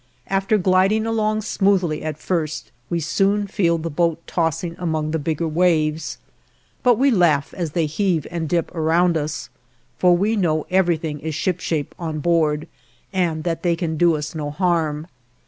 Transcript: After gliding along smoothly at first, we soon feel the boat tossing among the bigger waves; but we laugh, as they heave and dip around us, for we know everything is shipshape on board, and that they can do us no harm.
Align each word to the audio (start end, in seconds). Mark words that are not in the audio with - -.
After 0.25 0.57
gliding 0.57 1.05
along 1.05 1.41
smoothly 1.43 2.01
at 2.03 2.17
first, 2.17 2.71
we 2.89 2.99
soon 2.99 3.45
feel 3.45 3.77
the 3.77 3.91
boat 3.91 4.19
tossing 4.25 4.75
among 4.79 5.11
the 5.11 5.19
bigger 5.19 5.47
waves; 5.47 6.17
but 6.81 6.97
we 6.97 7.11
laugh, 7.11 7.53
as 7.55 7.73
they 7.73 7.85
heave 7.85 8.25
and 8.31 8.49
dip 8.49 8.73
around 8.73 9.15
us, 9.15 9.49
for 9.99 10.17
we 10.17 10.35
know 10.35 10.65
everything 10.71 11.19
is 11.19 11.35
shipshape 11.35 11.93
on 11.99 12.17
board, 12.17 12.67
and 13.13 13.43
that 13.43 13.61
they 13.61 13.75
can 13.75 13.95
do 13.95 14.15
us 14.15 14.33
no 14.33 14.49
harm. 14.49 15.05